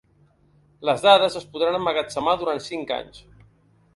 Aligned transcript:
Les 0.89 1.03
dades 1.07 1.35
es 1.41 1.45
podran 1.51 1.77
emmagatzemar 1.79 2.35
durant 2.43 2.65
cinc 2.69 2.95
anys. 2.99 3.21